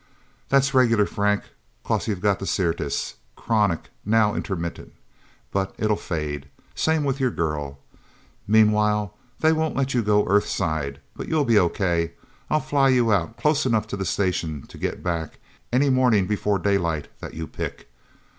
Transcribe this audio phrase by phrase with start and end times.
[0.49, 1.43] "That's regular, Frank.
[1.83, 3.17] 'Cause you've got Syrtis.
[3.35, 4.93] Chronic, now intermittent.
[5.51, 6.47] But it'll fade.
[6.73, 7.77] Same with your girl.
[8.47, 12.13] Meanwhile, they won't let you go Earthside, but you'll be okay.
[12.49, 15.37] I'll fly you out, close enough to the Station to get back,
[15.71, 17.87] any morning before daylight, that you pick...